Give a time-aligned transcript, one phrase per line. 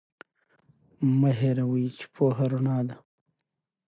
[1.19, 2.95] مه هیروئ چې پوهه رڼا ده.